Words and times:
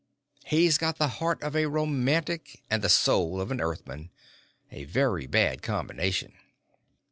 He's 0.45 0.79
got 0.79 0.97
the 0.97 1.07
heart 1.19 1.43
of 1.43 1.55
a 1.55 1.67
romantic 1.67 2.63
and 2.71 2.81
the 2.81 2.89
soul 2.89 3.39
of 3.39 3.51
an 3.51 3.61
Earthman 3.61 4.09
a 4.71 4.85
very 4.85 5.27
bad 5.27 5.61
combination." 5.61 6.33